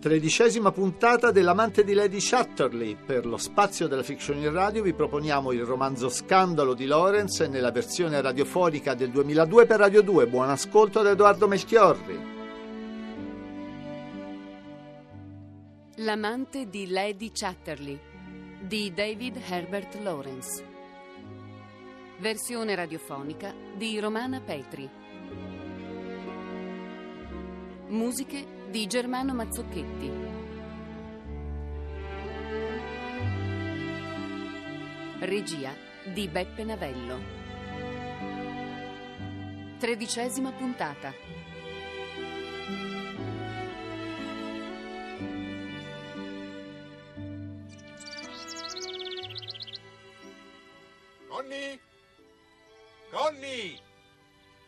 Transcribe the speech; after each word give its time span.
Tredicesima 0.00 0.72
puntata 0.72 1.30
dell'amante 1.30 1.84
di 1.84 1.92
Lady 1.92 2.20
Chatterley. 2.20 2.96
Per 2.96 3.26
lo 3.26 3.36
spazio 3.36 3.86
della 3.86 4.02
fiction 4.02 4.38
in 4.38 4.50
radio 4.50 4.82
vi 4.82 4.94
proponiamo 4.94 5.52
il 5.52 5.62
romanzo 5.62 6.08
Scandalo 6.08 6.72
di 6.72 6.86
Lawrence 6.86 7.46
nella 7.48 7.70
versione 7.70 8.18
radiofonica 8.22 8.94
del 8.94 9.10
2002 9.10 9.66
per 9.66 9.78
Radio 9.78 10.00
2. 10.00 10.26
Buon 10.26 10.48
ascolto 10.48 11.02
da 11.02 11.10
Edoardo 11.10 11.46
Melchiorri. 11.46 12.18
L'amante 15.96 16.70
di 16.70 16.88
Lady 16.88 17.30
Chatterley 17.30 18.00
di 18.58 18.94
David 18.94 19.36
Herbert 19.46 19.98
Lawrence. 20.00 20.64
Versione 22.20 22.74
radiofonica 22.74 23.52
di 23.76 24.00
Romana 24.00 24.40
Petri. 24.40 24.88
Musiche 27.90 28.46
di 28.70 28.86
Germano 28.86 29.34
Mazzocchetti. 29.34 30.10
Regia 35.18 35.74
di 36.04 36.28
Beppe 36.28 36.62
Navello. 36.62 37.18
Tredicesima 39.80 40.52
puntata. 40.52 41.12
Conny? 51.26 51.80
Conny! 53.10 53.80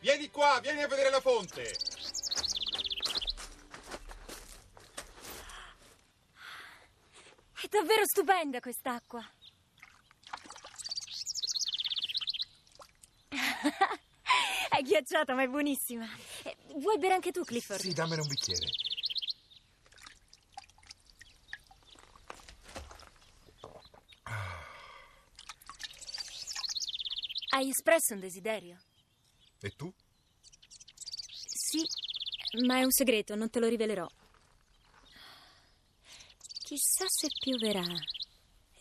Vieni 0.01 0.29
qua, 0.29 0.59
vieni 0.61 0.83
a 0.83 0.89
vedere 0.89 1.11
la 1.11 1.21
fonte! 1.21 1.92
Davvero 7.73 8.05
stupenda 8.05 8.61
quest'acqua. 8.61 9.27
è 14.69 14.83
ghiacciata, 14.83 15.35
ma 15.35 15.43
è 15.45 15.49
buonissima. 15.49 16.07
Vuoi 16.77 16.99
bere 16.99 17.15
anche 17.15 17.33
tu, 17.33 17.43
Clifford? 17.43 17.81
Sì, 17.81 17.95
dammene 17.95 18.21
un 18.21 18.29
bicchiere. 18.29 18.67
Hai 27.55 27.69
espresso 27.69 28.13
un 28.15 28.21
desiderio? 28.21 28.79
E 29.61 29.71
tu? 29.77 29.93
Sì, 31.31 31.87
ma 32.67 32.79
è 32.79 32.83
un 32.83 32.91
segreto, 32.91 33.35
non 33.35 33.49
te 33.51 33.61
lo 33.61 33.69
rivelerò. 33.69 34.07
Chissà 36.73 37.05
se 37.07 37.29
pioverà. 37.39 37.85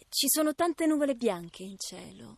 Ci 0.08 0.30
sono 0.30 0.56
tante 0.56 0.86
nuvole 0.86 1.14
bianche 1.14 1.64
in 1.64 1.75
cielo. 1.78 2.38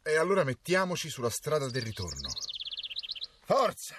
E 0.00 0.16
allora 0.16 0.44
mettiamoci 0.44 1.08
sulla 1.08 1.28
strada 1.28 1.68
del 1.68 1.82
ritorno. 1.82 2.28
Forza! 3.42 3.96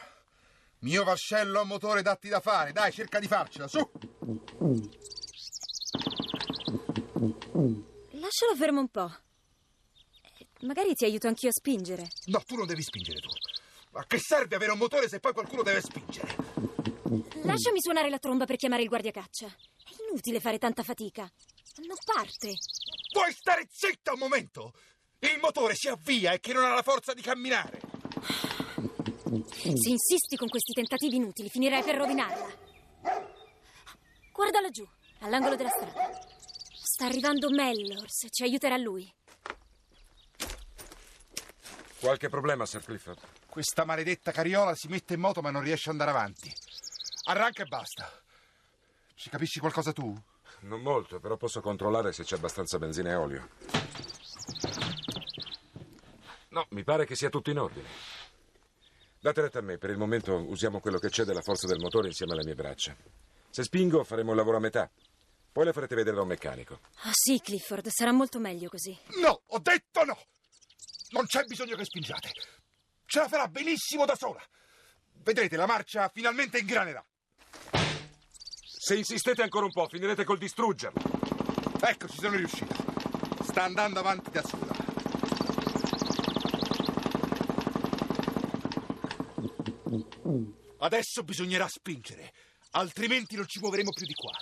Mio 0.80 1.04
vascello 1.04 1.60
a 1.60 1.66
motore 1.66 2.02
datti 2.02 2.30
da 2.30 2.40
fare. 2.40 2.72
Dai, 2.72 2.94
cerca 2.94 3.20
di 3.20 3.28
farcela, 3.28 3.68
su! 3.68 3.80
Lascialo 8.12 8.56
fermo 8.56 8.80
un 8.80 8.88
po'. 8.88 9.14
Magari 10.62 10.94
ti 10.94 11.04
aiuto 11.04 11.28
anch'io 11.28 11.50
a 11.50 11.52
spingere. 11.52 12.08
No, 12.28 12.42
tu 12.46 12.56
non 12.56 12.66
devi 12.66 12.82
spingere 12.82 13.20
tu. 13.20 13.28
Ma 13.90 14.06
che 14.06 14.20
serve 14.20 14.56
avere 14.56 14.72
un 14.72 14.78
motore 14.78 15.10
se 15.10 15.20
poi 15.20 15.34
qualcuno 15.34 15.64
deve 15.64 15.82
spingere? 15.82 16.34
Lasciami 17.44 17.82
suonare 17.82 18.10
la 18.10 18.20
tromba 18.20 18.46
per 18.46 18.56
chiamare 18.56 18.84
il 18.84 18.88
guardiacaccia. 18.88 19.54
È 20.12 20.14
inutile 20.14 20.42
fare 20.42 20.58
tanta 20.58 20.84
fatica. 20.84 21.22
Non 21.22 21.96
parte. 22.04 22.56
Puoi 23.14 23.32
stare 23.32 23.66
zitta 23.72 24.12
un 24.12 24.20
momento? 24.20 24.74
Il 25.20 25.40
motore 25.40 25.74
si 25.74 25.88
avvia 25.88 26.34
e 26.34 26.42
che 26.42 26.52
non 26.52 26.66
ha 26.66 26.74
la 26.74 26.82
forza 26.82 27.14
di 27.14 27.22
camminare. 27.22 27.80
Se 29.54 29.90
insisti 29.90 30.36
con 30.36 30.50
questi 30.50 30.74
tentativi 30.74 31.16
inutili, 31.16 31.48
finirai 31.48 31.82
per 31.84 31.96
rovinarla. 31.96 32.46
Guarda 34.34 34.60
laggiù, 34.60 34.86
all'angolo 35.20 35.56
della 35.56 35.70
strada. 35.70 36.10
Sta 36.84 37.06
arrivando 37.06 37.50
Mellors, 37.50 38.28
ci 38.32 38.44
aiuterà 38.44 38.76
lui. 38.76 39.10
Qualche 42.02 42.28
problema, 42.28 42.66
Sir 42.66 42.84
Clifford? 42.84 43.22
Questa 43.48 43.86
maledetta 43.86 44.34
carriola 44.34 44.76
si 44.76 44.90
mette 44.90 45.14
in 45.14 45.22
moto 45.22 45.40
ma 45.42 45.52
non 45.52 45.62
riesce 45.62 45.90
ad 45.90 45.98
andare 45.98 46.12
avanti. 46.12 46.54
Arranca 47.28 47.64
e 47.64 47.68
basta. 47.68 48.22
Ci 49.22 49.30
capisci 49.30 49.60
qualcosa 49.60 49.94
tu? 49.94 50.12
Non 50.62 50.82
molto, 50.82 51.20
però 51.20 51.38
posso 51.38 51.62
controllare 51.62 52.12
se 52.12 52.24
c'è 52.24 52.38
abbastanza 52.38 52.80
benzina 52.80 53.12
e 53.12 53.14
olio. 53.14 53.50
No, 56.48 56.66
mi 56.72 56.84
pare 56.84 57.06
che 57.06 57.16
sia 57.16 57.30
tutto 57.30 57.52
in 57.52 57.60
ordine. 57.60 57.88
Date 59.20 59.42
retta 59.42 59.60
a 59.60 59.62
me, 59.62 59.78
per 59.78 59.92
il 59.92 60.00
momento 60.00 60.34
usiamo 60.50 60.80
quello 60.80 60.98
che 60.98 61.10
c'è 61.10 61.24
della 61.24 61.44
forza 61.44 61.68
del 61.68 61.78
motore 61.78 62.08
insieme 62.08 62.34
alle 62.34 62.44
mie 62.44 62.56
braccia. 62.56 62.96
Se 63.52 63.62
spingo 63.62 64.04
faremo 64.04 64.32
il 64.32 64.38
lavoro 64.38 64.58
a 64.58 64.60
metà. 64.60 64.90
Poi 65.52 65.66
le 65.66 65.74
farete 65.74 65.94
vedere 65.94 66.16
da 66.16 66.24
un 66.24 66.28
meccanico. 66.28 66.80
Ah 67.04 67.12
sì, 67.14 67.40
Clifford, 67.40 67.90
sarà 67.90 68.12
molto 68.12 68.40
meglio 68.40 68.70
così. 68.70 68.98
No, 69.22 69.44
ho 69.46 69.60
detto 69.60 70.04
no! 70.04 70.18
Non 71.12 71.28
c'è 71.28 71.44
bisogno 71.44 71.76
che 71.76 71.86
spingiate. 71.86 72.32
Ce 73.06 73.20
la 73.20 73.28
farà 73.28 73.48
benissimo 73.48 74.06
da 74.06 74.16
sola. 74.16 74.42
Vedrete, 75.14 75.58
la 75.58 75.68
marcia 75.68 76.10
finalmente 76.12 76.58
ingranerà. 76.58 77.06
Se 78.84 78.96
insistete 78.96 79.44
ancora 79.44 79.66
un 79.66 79.72
po', 79.72 79.88
finirete 79.88 80.24
col 80.24 80.40
distruggerlo. 80.40 81.00
Ecco, 81.82 82.08
ci 82.08 82.18
sono 82.18 82.36
riuscito. 82.36 82.74
Sta 83.44 83.62
andando 83.62 84.00
avanti 84.00 84.32
da 84.32 84.42
sola. 84.42 84.76
Adesso 90.80 91.22
bisognerà 91.22 91.68
spingere, 91.68 92.34
altrimenti 92.72 93.36
non 93.36 93.46
ci 93.46 93.60
muoveremo 93.60 93.92
più 93.92 94.08
di 94.08 94.16
qua. 94.16 94.34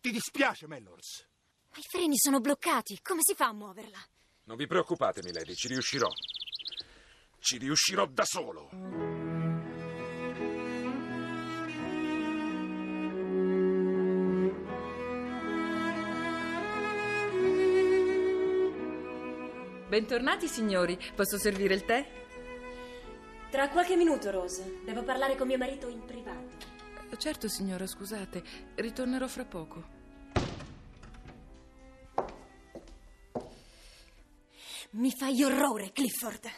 Ti 0.00 0.12
dispiace, 0.12 0.68
Mellors? 0.68 1.26
Ma 1.72 1.78
i 1.78 1.82
freni 1.82 2.16
sono 2.16 2.38
bloccati, 2.38 3.00
come 3.02 3.22
si 3.24 3.34
fa 3.34 3.46
a 3.46 3.52
muoverla? 3.52 3.98
Non 4.44 4.56
vi 4.56 4.68
preoccupate, 4.68 5.20
milady, 5.24 5.56
ci 5.56 5.66
riuscirò. 5.66 6.08
Ci 7.40 7.58
riuscirò 7.58 8.06
da 8.06 8.24
solo. 8.24 9.25
Bentornati 19.88 20.48
signori, 20.48 20.98
posso 21.14 21.38
servire 21.38 21.72
il 21.72 21.84
tè? 21.84 22.04
Tra 23.50 23.68
qualche 23.68 23.94
minuto, 23.94 24.32
Rose. 24.32 24.80
Devo 24.84 25.04
parlare 25.04 25.36
con 25.36 25.46
mio 25.46 25.58
marito 25.58 25.86
in 25.88 26.04
privato. 26.04 26.74
Certo 27.16 27.48
signora, 27.48 27.86
scusate, 27.86 28.42
ritornerò 28.74 29.28
fra 29.28 29.44
poco. 29.44 29.84
Mi 34.90 35.12
fai 35.12 35.44
orrore, 35.44 35.92
Clifford. 35.92 36.50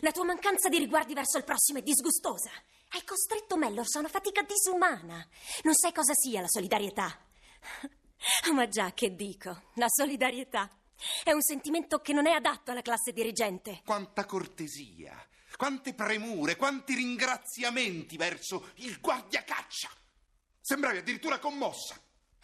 La 0.00 0.10
tua 0.10 0.24
mancanza 0.24 0.70
di 0.70 0.78
riguardi 0.78 1.12
verso 1.12 1.36
il 1.36 1.44
prossimo 1.44 1.80
è 1.80 1.82
disgustosa. 1.82 2.50
Hai 2.88 3.04
costretto 3.04 3.58
Mellors 3.58 3.96
a 3.96 3.98
una 3.98 4.08
fatica 4.08 4.42
disumana. 4.44 5.28
Non 5.64 5.74
sai 5.74 5.92
cosa 5.92 6.14
sia 6.14 6.40
la 6.40 6.48
solidarietà. 6.48 7.18
Ma 8.54 8.66
già, 8.66 8.92
che 8.94 9.14
dico, 9.14 9.64
la 9.74 9.88
solidarietà 9.88 10.70
è 11.24 11.32
un 11.32 11.42
sentimento 11.42 11.98
che 12.00 12.12
non 12.12 12.26
è 12.26 12.32
adatto 12.32 12.70
alla 12.70 12.82
classe 12.82 13.12
dirigente. 13.12 13.82
Quanta 13.84 14.24
cortesia, 14.24 15.14
quante 15.56 15.94
premure, 15.94 16.56
quanti 16.56 16.94
ringraziamenti 16.94 18.16
verso 18.16 18.70
il 18.76 19.00
guardiacaccia. 19.00 19.90
Sembravi 20.60 20.98
addirittura 20.98 21.38
commossa. 21.38 22.00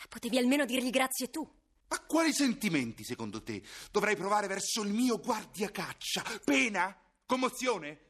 Potevi 0.09 0.38
almeno 0.38 0.65
dirgli 0.65 0.91
grazie 0.91 1.31
tu. 1.31 1.49
Ma 1.88 2.00
quali 2.00 2.33
sentimenti, 2.33 3.03
secondo 3.05 3.43
te, 3.43 3.62
dovrei 3.91 4.15
provare 4.15 4.47
verso 4.47 4.83
il 4.83 4.93
mio 4.93 5.19
guardiacaccia? 5.19 6.23
Pena? 6.44 6.94
Commozione? 7.25 8.06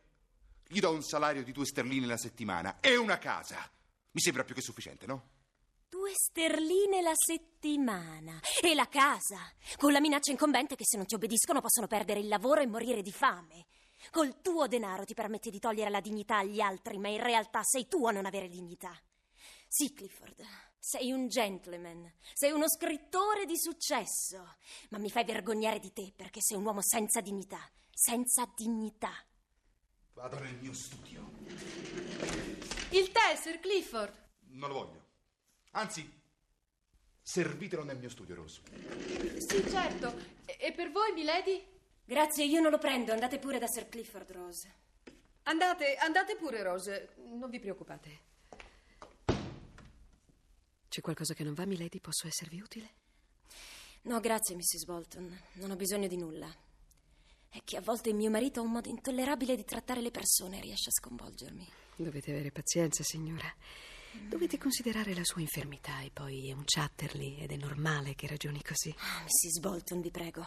Gli 0.66 0.80
do 0.80 0.90
un 0.90 1.02
salario 1.02 1.44
di 1.44 1.52
due 1.52 1.64
sterline 1.64 2.06
la 2.06 2.16
settimana 2.16 2.80
e 2.80 2.96
una 2.96 3.18
casa. 3.18 3.56
Mi 4.10 4.20
sembra 4.20 4.44
più 4.44 4.54
che 4.54 4.60
sufficiente, 4.60 5.06
no? 5.06 5.36
Due 5.90 6.12
sterline 6.12 7.00
la 7.00 7.14
settimana. 7.14 8.38
E 8.60 8.74
la 8.74 8.88
casa. 8.88 9.38
Con 9.78 9.90
la 9.90 10.00
minaccia 10.00 10.30
incombente 10.30 10.76
che 10.76 10.84
se 10.84 10.98
non 10.98 11.06
ti 11.06 11.14
obbediscono 11.14 11.62
possono 11.62 11.86
perdere 11.86 12.20
il 12.20 12.28
lavoro 12.28 12.60
e 12.60 12.66
morire 12.66 13.00
di 13.00 13.10
fame. 13.10 13.64
Col 14.10 14.42
tuo 14.42 14.66
denaro 14.66 15.04
ti 15.04 15.14
permetti 15.14 15.48
di 15.48 15.58
togliere 15.58 15.88
la 15.88 16.02
dignità 16.02 16.38
agli 16.38 16.60
altri, 16.60 16.98
ma 16.98 17.08
in 17.08 17.22
realtà 17.22 17.62
sei 17.62 17.88
tu 17.88 18.06
a 18.06 18.12
non 18.12 18.26
avere 18.26 18.48
dignità. 18.48 18.94
Sì, 19.66 19.94
Clifford, 19.94 20.44
sei 20.78 21.10
un 21.10 21.26
gentleman, 21.28 22.12
sei 22.34 22.52
uno 22.52 22.68
scrittore 22.68 23.46
di 23.46 23.58
successo, 23.58 24.56
ma 24.90 24.98
mi 24.98 25.08
fai 25.08 25.24
vergognare 25.24 25.78
di 25.78 25.94
te 25.94 26.12
perché 26.14 26.40
sei 26.42 26.58
un 26.58 26.66
uomo 26.66 26.82
senza 26.82 27.22
dignità, 27.22 27.66
senza 27.90 28.46
dignità. 28.54 29.12
Vado 30.12 30.38
nel 30.38 30.56
mio 30.56 30.74
studio. 30.74 31.30
Il 32.90 33.10
Caffè, 33.10 33.36
Sir 33.36 33.58
Clifford. 33.58 34.26
Non 34.50 34.68
lo 34.68 34.74
voglio. 34.74 35.07
Anzi, 35.72 36.10
servitelo 37.22 37.84
nel 37.84 37.98
mio 37.98 38.08
studio, 38.08 38.34
Rose. 38.34 38.60
Sì, 39.38 39.68
certo. 39.68 40.14
E, 40.44 40.56
e 40.60 40.72
per 40.72 40.90
voi, 40.90 41.12
milady? 41.12 41.64
Grazie, 42.04 42.44
io 42.44 42.60
non 42.60 42.70
lo 42.70 42.78
prendo. 42.78 43.12
Andate 43.12 43.38
pure 43.38 43.58
da 43.58 43.66
Sir 43.66 43.88
Clifford 43.88 44.30
Rose. 44.32 44.74
Andate, 45.44 45.96
andate 45.96 46.36
pure, 46.36 46.62
Rose. 46.62 47.14
Non 47.24 47.50
vi 47.50 47.58
preoccupate. 47.60 48.26
C'è 50.88 51.00
qualcosa 51.00 51.34
che 51.34 51.44
non 51.44 51.54
va, 51.54 51.66
milady? 51.66 52.00
Posso 52.00 52.26
esservi 52.26 52.60
utile? 52.60 52.94
No, 54.02 54.20
grazie, 54.20 54.56
Mrs. 54.56 54.84
Bolton. 54.84 55.38
Non 55.54 55.70
ho 55.70 55.76
bisogno 55.76 56.08
di 56.08 56.16
nulla. 56.16 56.52
È 57.50 57.58
che 57.64 57.76
a 57.76 57.80
volte 57.80 58.12
mio 58.12 58.30
marito 58.30 58.60
ha 58.60 58.62
un 58.62 58.72
modo 58.72 58.88
intollerabile 58.88 59.54
di 59.54 59.64
trattare 59.64 60.00
le 60.00 60.10
persone 60.10 60.58
e 60.58 60.60
riesce 60.62 60.88
a 60.88 60.92
sconvolgermi. 60.92 61.66
Dovete 61.96 62.30
avere 62.30 62.50
pazienza, 62.50 63.02
signora. 63.02 63.52
Dovete 64.28 64.58
considerare 64.58 65.14
la 65.14 65.24
sua 65.24 65.40
infermità 65.40 66.00
e 66.00 66.10
poi 66.12 66.48
è 66.48 66.52
un 66.52 66.64
Chatterley 66.64 67.38
ed 67.38 67.50
è 67.50 67.56
normale 67.56 68.14
che 68.14 68.26
ragioni 68.26 68.62
così. 68.62 68.94
Ah, 68.96 69.22
Mrs. 69.24 69.60
Bolton, 69.60 70.00
vi 70.00 70.10
prego. 70.10 70.46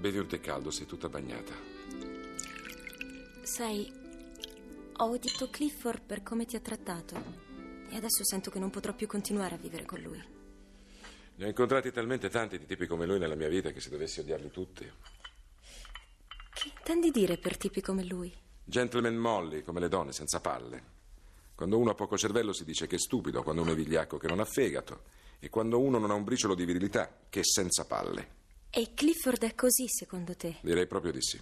Bevi 0.00 0.18
un 0.18 0.26
tè 0.26 0.40
caldo, 0.40 0.70
sei 0.70 0.86
tutta 0.86 1.08
bagnata. 1.08 1.52
Sai, 3.42 3.92
ho 4.96 5.04
udito 5.04 5.50
Clifford 5.50 6.02
per 6.02 6.22
come 6.22 6.46
ti 6.46 6.56
ha 6.56 6.60
trattato. 6.60 7.14
E 7.90 7.96
adesso 7.96 8.24
sento 8.24 8.50
che 8.50 8.58
non 8.58 8.70
potrò 8.70 8.94
più 8.94 9.06
continuare 9.06 9.56
a 9.56 9.58
vivere 9.58 9.84
con 9.84 10.00
lui. 10.00 10.39
Ne 11.40 11.46
ho 11.46 11.48
incontrati 11.48 11.90
talmente 11.90 12.28
tanti 12.28 12.58
di 12.58 12.66
tipi 12.66 12.86
come 12.86 13.06
lui 13.06 13.18
nella 13.18 13.34
mia 13.34 13.48
vita 13.48 13.70
che 13.70 13.80
se 13.80 13.88
dovessi 13.88 14.20
odiarli 14.20 14.50
tutti. 14.50 14.84
Che 16.52 16.68
intendi 16.76 17.10
dire 17.10 17.38
per 17.38 17.56
tipi 17.56 17.80
come 17.80 18.04
lui? 18.04 18.30
Gentleman 18.62 19.14
molli, 19.14 19.62
come 19.62 19.80
le 19.80 19.88
donne, 19.88 20.12
senza 20.12 20.38
palle. 20.40 20.82
Quando 21.54 21.78
uno 21.78 21.92
ha 21.92 21.94
poco 21.94 22.18
cervello 22.18 22.52
si 22.52 22.64
dice 22.64 22.86
che 22.86 22.96
è 22.96 22.98
stupido, 22.98 23.42
quando 23.42 23.62
uno 23.62 23.72
è 23.72 23.74
vigliacco 23.74 24.18
che 24.18 24.28
non 24.28 24.40
ha 24.40 24.44
fegato, 24.44 25.04
e 25.38 25.48
quando 25.48 25.80
uno 25.80 25.96
non 25.96 26.10
ha 26.10 26.14
un 26.14 26.24
briciolo 26.24 26.54
di 26.54 26.66
virilità, 26.66 27.10
che 27.30 27.40
è 27.40 27.44
senza 27.44 27.86
palle. 27.86 28.28
E 28.68 28.92
Clifford 28.92 29.42
è 29.42 29.54
così, 29.54 29.88
secondo 29.88 30.36
te? 30.36 30.58
Direi 30.60 30.86
proprio 30.86 31.12
di 31.12 31.22
sì. 31.22 31.40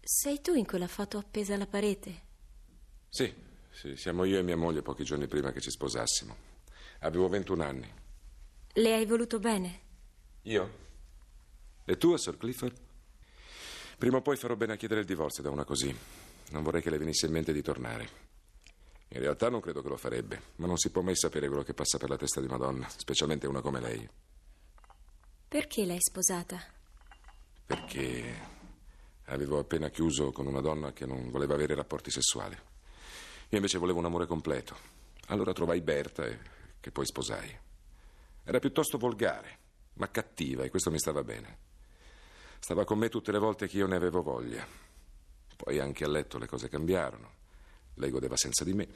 Sei 0.00 0.40
tu 0.40 0.54
in 0.54 0.64
quella 0.64 0.88
foto 0.88 1.18
appesa 1.18 1.52
alla 1.52 1.66
parete? 1.66 2.22
Sì, 3.10 3.30
sì, 3.70 3.96
siamo 3.96 4.24
io 4.24 4.38
e 4.38 4.42
mia 4.42 4.56
moglie 4.56 4.80
pochi 4.80 5.04
giorni 5.04 5.26
prima 5.26 5.52
che 5.52 5.60
ci 5.60 5.70
sposassimo. 5.70 6.51
Avevo 7.02 7.28
21 7.28 7.62
anni. 7.62 7.92
Le 8.74 8.94
hai 8.94 9.06
voluto 9.06 9.38
bene? 9.38 9.80
Io? 10.42 10.80
E 11.84 11.96
tu, 11.96 12.16
Sir 12.16 12.36
Clifford? 12.36 12.76
Prima 13.98 14.18
o 14.18 14.22
poi 14.22 14.36
farò 14.36 14.54
bene 14.54 14.74
a 14.74 14.76
chiedere 14.76 15.00
il 15.00 15.06
divorzio 15.06 15.42
da 15.42 15.50
una 15.50 15.64
così. 15.64 15.94
Non 16.50 16.62
vorrei 16.62 16.80
che 16.80 16.90
le 16.90 16.98
venisse 16.98 17.26
in 17.26 17.32
mente 17.32 17.52
di 17.52 17.60
tornare. 17.60 18.30
In 19.08 19.20
realtà 19.20 19.50
non 19.50 19.60
credo 19.60 19.82
che 19.82 19.88
lo 19.88 19.96
farebbe, 19.96 20.42
ma 20.56 20.66
non 20.66 20.78
si 20.78 20.90
può 20.90 21.02
mai 21.02 21.16
sapere 21.16 21.48
quello 21.48 21.64
che 21.64 21.74
passa 21.74 21.98
per 21.98 22.08
la 22.08 22.16
testa 22.16 22.40
di 22.40 22.46
una 22.46 22.56
donna, 22.56 22.88
specialmente 22.88 23.46
una 23.46 23.60
come 23.60 23.80
lei. 23.80 24.08
Perché 25.48 25.84
l'hai 25.84 26.00
sposata? 26.00 26.62
Perché 27.66 28.50
avevo 29.24 29.58
appena 29.58 29.90
chiuso 29.90 30.30
con 30.30 30.46
una 30.46 30.60
donna 30.60 30.92
che 30.92 31.04
non 31.04 31.30
voleva 31.30 31.54
avere 31.54 31.74
rapporti 31.74 32.10
sessuali. 32.10 32.54
Io 32.54 33.56
invece 33.56 33.78
volevo 33.78 33.98
un 33.98 34.04
amore 34.04 34.26
completo. 34.26 34.76
Allora 35.26 35.52
trovai 35.52 35.80
Berta 35.80 36.24
e 36.24 36.60
che 36.82 36.90
poi 36.90 37.06
sposai. 37.06 37.58
Era 38.42 38.58
piuttosto 38.58 38.98
volgare, 38.98 39.58
ma 39.94 40.10
cattiva 40.10 40.64
e 40.64 40.68
questo 40.68 40.90
mi 40.90 40.98
stava 40.98 41.22
bene. 41.22 41.58
Stava 42.58 42.84
con 42.84 42.98
me 42.98 43.08
tutte 43.08 43.30
le 43.30 43.38
volte 43.38 43.68
che 43.68 43.76
io 43.76 43.86
ne 43.86 43.94
avevo 43.94 44.20
voglia. 44.20 44.66
Poi 45.56 45.78
anche 45.78 46.04
a 46.04 46.08
letto 46.08 46.38
le 46.38 46.46
cose 46.46 46.68
cambiarono. 46.68 47.30
Lei 47.94 48.10
godeva 48.10 48.36
senza 48.36 48.64
di 48.64 48.72
me. 48.72 48.88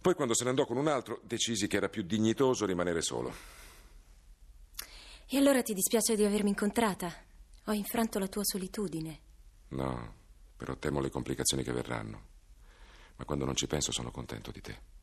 Poi 0.00 0.14
quando 0.14 0.34
se 0.34 0.44
ne 0.44 0.50
andò 0.50 0.66
con 0.66 0.76
un 0.76 0.86
altro 0.86 1.20
decisi 1.24 1.66
che 1.66 1.78
era 1.78 1.88
più 1.88 2.02
dignitoso 2.02 2.66
rimanere 2.66 3.00
solo. 3.00 3.32
E 5.26 5.36
allora 5.38 5.62
ti 5.62 5.72
dispiace 5.72 6.14
di 6.14 6.24
avermi 6.24 6.50
incontrata? 6.50 7.10
Ho 7.64 7.72
infranto 7.72 8.18
la 8.18 8.28
tua 8.28 8.44
solitudine. 8.44 9.20
No, 9.68 10.14
però 10.56 10.76
temo 10.76 11.00
le 11.00 11.10
complicazioni 11.10 11.62
che 11.62 11.72
verranno. 11.72 12.26
Ma 13.16 13.24
quando 13.24 13.46
non 13.46 13.56
ci 13.56 13.66
penso 13.66 13.92
sono 13.92 14.10
contento 14.10 14.50
di 14.50 14.60
te. 14.60 14.96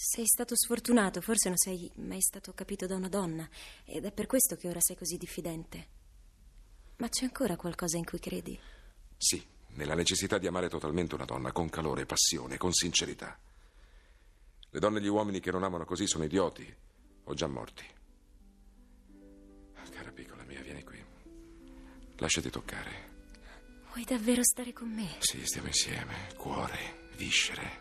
Sei 0.00 0.26
stato 0.28 0.54
sfortunato, 0.54 1.20
forse 1.20 1.48
non 1.48 1.56
sei 1.56 1.90
mai 1.96 2.20
stato 2.20 2.52
capito 2.52 2.86
da 2.86 2.94
una 2.94 3.08
donna, 3.08 3.48
ed 3.84 4.04
è 4.04 4.12
per 4.12 4.26
questo 4.26 4.54
che 4.54 4.68
ora 4.68 4.78
sei 4.80 4.94
così 4.94 5.16
diffidente. 5.16 5.88
Ma 6.98 7.08
c'è 7.08 7.24
ancora 7.24 7.56
qualcosa 7.56 7.96
in 7.96 8.04
cui 8.04 8.20
credi? 8.20 8.56
Sì, 9.16 9.44
nella 9.70 9.96
necessità 9.96 10.38
di 10.38 10.46
amare 10.46 10.68
totalmente 10.68 11.16
una 11.16 11.24
donna, 11.24 11.50
con 11.50 11.68
calore, 11.68 12.06
passione, 12.06 12.58
con 12.58 12.72
sincerità. 12.72 13.36
Le 14.70 14.78
donne 14.78 15.00
e 15.00 15.02
gli 15.02 15.08
uomini 15.08 15.40
che 15.40 15.50
non 15.50 15.64
amano 15.64 15.84
così 15.84 16.06
sono 16.06 16.22
idioti 16.22 16.72
o 17.24 17.34
già 17.34 17.48
morti. 17.48 17.84
Cara 19.90 20.12
piccola 20.12 20.44
mia, 20.44 20.60
vieni 20.62 20.84
qui. 20.84 21.04
Lasciati 22.18 22.50
toccare. 22.50 23.10
Vuoi 23.88 24.04
davvero 24.04 24.44
stare 24.44 24.72
con 24.72 24.94
me? 24.94 25.16
Sì, 25.18 25.44
stiamo 25.44 25.66
insieme. 25.66 26.34
Cuore, 26.36 27.08
viscere 27.16 27.80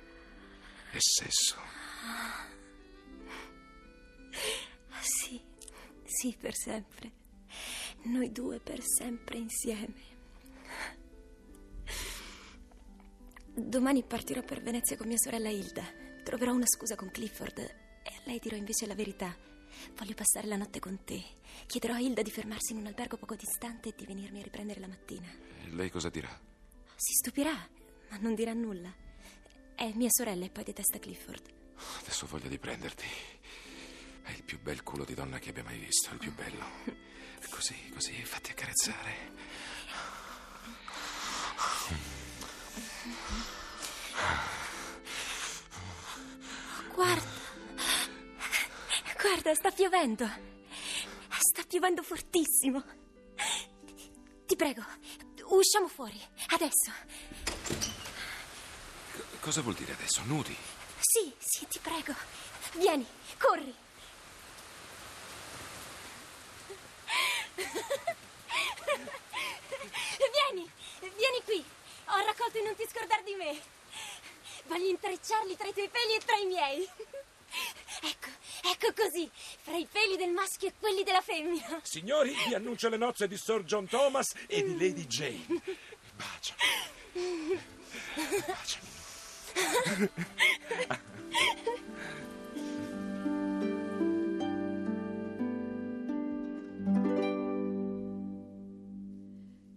e 0.90 0.98
sesso. 0.98 1.76
Sì, 5.00 5.42
sì, 6.04 6.36
per 6.40 6.56
sempre. 6.56 7.12
Noi 8.04 8.32
due 8.32 8.60
per 8.60 8.82
sempre 8.84 9.38
insieme. 9.38 10.16
Domani 13.54 14.04
partirò 14.04 14.44
per 14.44 14.62
Venezia 14.62 14.98
con 14.98 15.08
mia 15.08 15.18
sorella 15.18 15.50
Hilda. 15.50 15.84
Troverò 16.24 16.54
una 16.54 16.68
scusa 16.68 16.96
con 16.96 17.10
Clifford 17.10 17.58
e 17.60 18.14
a 18.16 18.22
lei 18.26 18.40
dirò 18.40 18.56
invece 18.56 18.86
la 18.86 18.96
verità. 18.96 19.36
Voglio 19.96 20.14
passare 20.14 20.48
la 20.48 20.58
notte 20.58 20.80
con 20.80 21.04
te. 21.04 21.24
Chiederò 21.66 21.94
a 21.94 22.00
Hilda 22.00 22.22
di 22.22 22.32
fermarsi 22.32 22.74
in 22.74 22.80
un 22.80 22.88
albergo 22.88 23.18
poco 23.18 23.36
distante 23.36 23.90
e 23.90 23.94
di 23.96 24.06
venirmi 24.06 24.40
a 24.40 24.44
riprendere 24.44 24.80
la 24.80 24.88
mattina. 24.88 25.28
E 25.64 25.70
lei 25.70 25.90
cosa 25.90 26.10
dirà? 26.10 26.30
Si 26.96 27.14
stupirà, 27.14 27.56
ma 28.10 28.18
non 28.18 28.36
dirà 28.36 28.54
nulla. 28.54 28.94
È 29.76 29.92
mia 29.96 30.10
sorella 30.10 30.46
e 30.46 30.50
poi 30.50 30.64
detesta 30.64 31.00
Clifford. 31.00 31.56
Adesso 32.01 32.25
ho 32.25 32.27
voglia 32.27 32.47
di 32.47 32.57
prenderti. 32.57 33.06
È 34.24 34.31
il 34.31 34.43
più 34.43 34.60
bel 34.60 34.84
culo 34.84 35.05
di 35.05 35.13
donna 35.13 35.39
che 35.39 35.50
abbia 35.50 35.63
mai 35.63 35.77
visto, 35.77 36.12
il 36.12 36.19
più 36.19 36.34
bello. 36.34 36.65
Così, 37.50 37.89
così, 37.93 38.24
fatti 38.24 38.51
accarezzare. 38.51 39.31
Guarda. 46.93 47.29
Guarda, 49.22 49.53
sta 49.53 49.72
piovendo. 49.72 50.29
Sta 51.38 51.63
piovendo 51.67 52.03
fortissimo. 52.03 52.84
Ti 54.46 54.55
prego, 54.55 54.84
usciamo 55.46 55.88
fuori, 55.88 56.22
adesso. 56.48 56.91
Cosa 59.39 59.62
vuol 59.62 59.75
dire 59.75 59.93
adesso? 59.93 60.24
Nudi? 60.24 60.55
Sì, 61.10 61.34
sì, 61.40 61.66
ti 61.68 61.80
prego. 61.80 62.14
Vieni, 62.74 63.08
corri. 63.38 63.74
Vieni, 70.18 70.70
vieni 71.00 71.42
qui. 71.46 71.64
Ho 72.08 72.26
raccolto 72.26 72.58
i 72.58 72.64
non 72.64 72.76
ti 72.76 72.86
scordar 72.92 73.24
di 73.24 73.36
me. 73.36 73.58
Voglio 74.66 74.90
intrecciarli 74.90 75.56
tra 75.56 75.68
i 75.68 75.74
tuoi 75.74 75.88
peli 75.88 76.14
e 76.14 76.20
tra 76.26 76.36
i 76.36 76.46
miei. 76.46 76.90
Ecco, 78.02 78.28
ecco 78.64 78.94
così, 78.94 79.32
fra 79.62 79.78
i 79.78 79.88
peli 79.90 80.18
del 80.18 80.32
maschio 80.32 80.68
e 80.68 80.74
quelli 80.78 81.04
della 81.04 81.22
femmina. 81.22 81.80
Signori, 81.84 82.36
vi 82.48 82.54
annuncio 82.54 82.90
le 82.90 82.98
nozze 82.98 83.30
di 83.30 83.38
Sir 83.38 83.64
John 83.64 83.88
Thomas 83.88 84.34
e 84.46 84.62
di 84.62 84.74
Lady 84.74 85.08
Jane. 85.08 85.62
Baciami. 86.16 87.64
Baciami. 88.46 88.96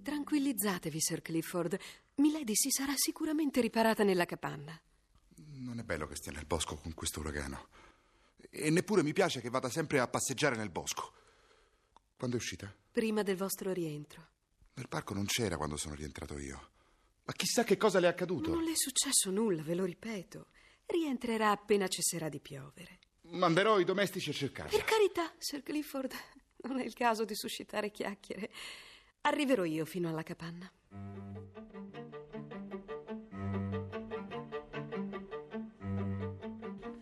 Tranquillizzatevi, 0.03 1.01
Sir 1.01 1.23
Clifford. 1.23 1.79
Milady 2.17 2.55
si 2.55 2.71
sarà 2.71 2.93
sicuramente 2.97 3.61
riparata 3.61 4.03
nella 4.05 4.27
capanna. 4.27 4.79
Non 5.37 5.79
è 5.79 5.83
bello 5.83 6.07
che 6.07 6.17
stia 6.17 6.33
nel 6.33 6.47
bosco 6.47 6.77
con 6.77 6.95
questo 6.95 7.21
uragano. 7.21 7.69
E 8.51 8.71
neppure 8.71 9.03
mi 9.03 9.13
piace 9.13 9.41
che 9.41 9.51
vada 9.51 9.71
sempre 9.71 10.01
a 10.01 10.09
passeggiare 10.09 10.57
nel 10.57 10.71
bosco. 10.71 11.13
Quando 12.17 12.37
è 12.37 12.39
uscita? 12.39 12.73
Prima 12.93 13.23
del 13.23 13.37
vostro 13.37 13.73
rientro. 13.73 14.27
Nel 14.75 14.89
parco 14.89 15.15
non 15.15 15.27
c'era 15.27 15.57
quando 15.57 15.77
sono 15.77 15.95
rientrato 15.95 16.39
io. 16.39 16.71
Ma 17.25 17.33
chissà 17.33 17.65
che 17.65 17.77
cosa 17.77 18.01
le 18.01 18.07
è 18.07 18.11
accaduto. 18.11 18.53
Non 18.53 18.63
le 18.65 18.73
è 18.73 18.77
successo 18.77 19.31
nulla, 19.31 19.63
ve 19.63 19.75
lo 19.75 19.85
ripeto. 19.85 20.49
Rientrerà 20.87 21.51
appena 21.51 21.87
cesserà 21.87 22.29
di 22.29 22.41
piovere. 22.41 22.99
Manderò 23.23 23.79
i 23.79 23.85
domestici 23.85 24.31
a 24.31 24.33
cercarla. 24.33 24.77
Per 24.77 24.85
carità, 24.85 25.33
Sir 25.39 25.63
Clifford, 25.63 26.13
non 26.67 26.81
è 26.81 26.85
il 26.85 26.95
caso 26.95 27.25
di 27.25 27.35
suscitare 27.37 27.91
chiacchiere. 27.91 28.51
Arriverò 29.23 29.65
io 29.65 29.85
fino 29.85 30.09
alla 30.09 30.23
capanna. 30.23 30.71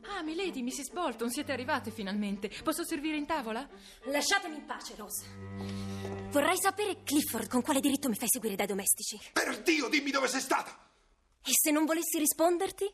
Ah, 0.03 0.23
milady, 0.23 0.63
Mrs. 0.63 0.91
Bolton, 0.91 1.31
siete 1.31 1.53
arrivate 1.53 1.91
finalmente. 1.91 2.51
Posso 2.63 2.85
servire 2.85 3.17
in 3.17 3.25
tavola? 3.25 3.67
Lasciatemi 4.05 4.57
in 4.57 4.65
pace, 4.65 4.95
Rose. 4.97 6.18
Vorrei 6.31 6.59
sapere, 6.61 7.03
Clifford, 7.05 7.49
con 7.49 7.63
quale 7.63 7.81
diritto 7.81 8.09
mi 8.09 8.15
fai 8.15 8.29
seguire 8.29 8.55
dai 8.55 8.67
domestici? 8.67 9.19
Per 9.33 9.63
Dio, 9.63 9.89
dimmi 9.89 10.11
dove 10.11 10.29
sei 10.29 10.41
stata! 10.41 10.71
E 11.43 11.51
se 11.51 11.71
non 11.71 11.87
volessi 11.87 12.19
risponderti? 12.19 12.85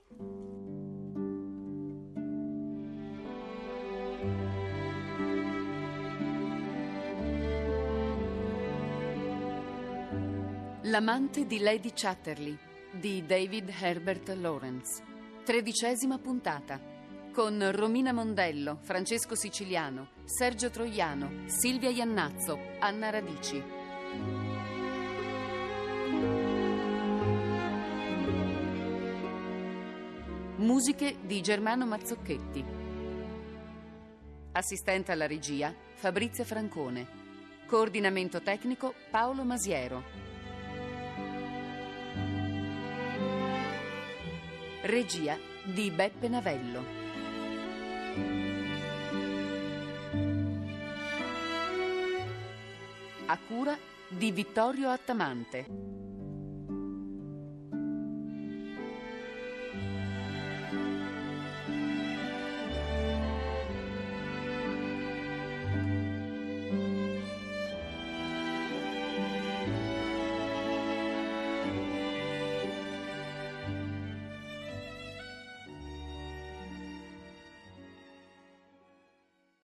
L'amante 10.83 11.45
di 11.47 11.59
Lady 11.59 11.91
Chatterley 11.93 12.57
di 12.93 13.27
David 13.27 13.69
Herbert 13.81 14.29
Lawrence. 14.29 15.03
Tredicesima 15.43 16.19
puntata. 16.19 16.94
Con 17.35 17.73
Romina 17.73 18.13
Mondello, 18.13 18.79
Francesco 18.81 19.35
Siciliano, 19.35 20.11
Sergio 20.23 20.71
Troiano, 20.71 21.47
Silvia 21.47 21.91
Iannazzo, 21.91 22.57
Anna 22.79 23.11
Radici. 23.11 23.61
Musiche 30.59 31.17
di 31.23 31.41
Germano 31.41 31.87
Mazzocchetti. 31.87 32.65
Assistente 34.53 35.11
alla 35.11 35.27
regia 35.27 35.75
Fabrizia 35.95 36.45
Francone. 36.45 37.05
Coordinamento 37.67 38.43
tecnico 38.43 38.95
Paolo 39.11 39.43
Masiero. 39.43 40.05
Regia 44.83 45.37
di 45.65 45.91
Beppe 45.91 46.29
Navello. 46.29 47.04
A 53.27 53.39
cura 53.49 53.77
di 54.09 54.31
Vittorio 54.31 54.91
Attamante. 54.91 55.94